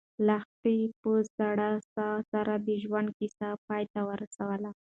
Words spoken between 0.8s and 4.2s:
په سړه ساه سره د ژوند کیسه پای ته